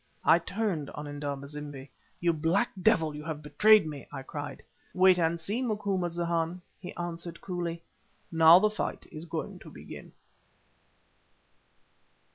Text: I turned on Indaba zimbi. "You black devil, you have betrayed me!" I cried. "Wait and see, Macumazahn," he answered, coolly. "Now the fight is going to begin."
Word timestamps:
I 0.25 0.39
turned 0.39 0.89
on 0.89 1.05
Indaba 1.05 1.47
zimbi. 1.47 1.91
"You 2.19 2.33
black 2.33 2.71
devil, 2.81 3.13
you 3.13 3.23
have 3.25 3.43
betrayed 3.43 3.85
me!" 3.85 4.07
I 4.11 4.23
cried. 4.23 4.63
"Wait 4.95 5.19
and 5.19 5.39
see, 5.39 5.61
Macumazahn," 5.61 6.59
he 6.79 6.91
answered, 6.95 7.39
coolly. 7.39 7.83
"Now 8.31 8.57
the 8.57 8.71
fight 8.71 9.05
is 9.11 9.25
going 9.25 9.59
to 9.59 9.69
begin." 9.69 10.13